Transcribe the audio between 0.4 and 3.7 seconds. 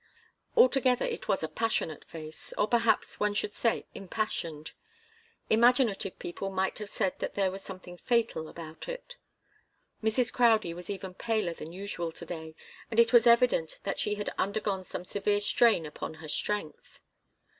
Altogether, it was a passionate face or perhaps one should